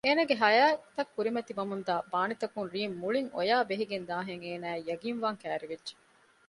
އޭނަގެ 0.05 0.35
ހަޔާތަށް 0.43 1.11
ކުރިމަތި 1.15 1.51
ވަމުންދާ 1.59 1.93
ބާނިތަކުން 2.11 2.67
ރީމް 2.75 2.95
މުޅިން 3.01 3.29
އޮޔާ 3.35 3.57
ބެހިގެން 3.69 4.05
ދާހެން 4.09 4.43
އޭނައަށް 4.45 4.85
ޔަގީންވާން 4.89 5.39
ކައިރިވެއްޖެ 5.41 5.93